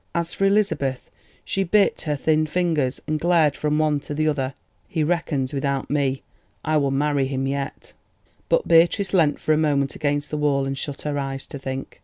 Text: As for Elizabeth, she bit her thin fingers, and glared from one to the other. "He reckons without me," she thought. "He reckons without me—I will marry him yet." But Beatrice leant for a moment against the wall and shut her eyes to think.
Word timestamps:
As 0.15 0.33
for 0.33 0.45
Elizabeth, 0.45 1.11
she 1.45 1.63
bit 1.63 2.01
her 2.07 2.15
thin 2.15 2.47
fingers, 2.47 2.99
and 3.05 3.19
glared 3.19 3.55
from 3.55 3.77
one 3.77 3.99
to 3.99 4.15
the 4.15 4.27
other. 4.27 4.55
"He 4.87 5.03
reckons 5.03 5.53
without 5.53 5.91
me," 5.91 6.05
she 6.05 6.15
thought. 6.15 6.15
"He 6.15 6.15
reckons 6.15 6.21
without 6.63 6.73
me—I 6.73 6.77
will 6.77 6.89
marry 6.91 7.27
him 7.27 7.45
yet." 7.47 7.93
But 8.49 8.67
Beatrice 8.67 9.13
leant 9.13 9.39
for 9.39 9.53
a 9.53 9.57
moment 9.57 9.95
against 9.95 10.31
the 10.31 10.37
wall 10.37 10.65
and 10.65 10.75
shut 10.75 11.03
her 11.03 11.19
eyes 11.19 11.45
to 11.45 11.59
think. 11.59 11.99